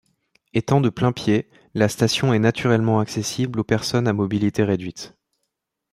Étant 0.55 0.81
de 0.81 0.89
plain-pied, 0.89 1.47
la 1.75 1.87
station 1.87 2.33
est 2.33 2.39
naturellement 2.39 2.99
accessible 3.01 3.59
aux 3.59 3.63
personnes 3.63 4.07
à 4.07 4.13
mobilité 4.13 4.63
réduite. 4.63 5.15